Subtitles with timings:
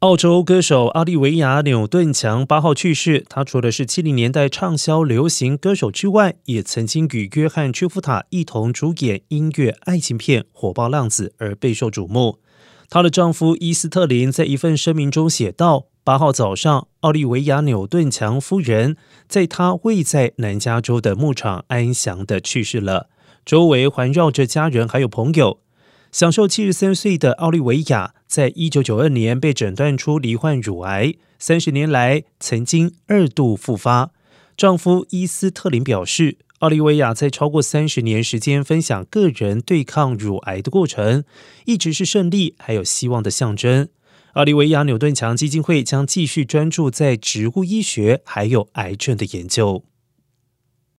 [0.00, 3.22] 澳洲歌手奥利维亚·纽顿强八号去世。
[3.28, 12.38] 他除了是七零年代畅销流行歌手之外，也曾经与约翰·屈夫塔一同主演音乐爱情片《火爆浪子》而备受瞩目。
[12.88, 18.96] 她的丈夫伊斯特林在一份声明中写道：“八号早上，奥利维亚·纽顿强夫人
[19.28, 23.10] 在她位在南加州的牧场安详的去世了，
[23.44, 25.58] 周围环绕着家人还有朋友。”
[26.12, 34.10] 享受七十三岁的奥利维亚，在一九九二年被诊断出罹患乳癌，三十年来曾经二度复发。
[34.56, 41.22] 丈夫伊斯特林表示，奥利维亚在超过三十年时间分享个人对抗乳癌的过程，
[41.64, 43.88] 一直是胜利还有希望的象征。
[44.32, 49.84] 奥利维亚纽顿强基金会将继续专注在植物医学还有癌症的研究。